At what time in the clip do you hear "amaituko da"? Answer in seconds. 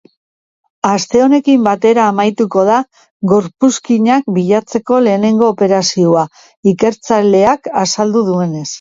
2.13-2.79